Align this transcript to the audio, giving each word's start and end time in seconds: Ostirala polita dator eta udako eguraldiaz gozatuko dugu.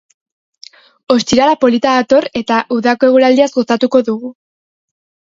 Ostirala 1.15 1.57
polita 1.65 1.91
dator 1.97 2.27
eta 2.41 2.61
udako 2.77 3.09
eguraldiaz 3.11 3.49
gozatuko 3.59 4.01
dugu. 4.09 4.33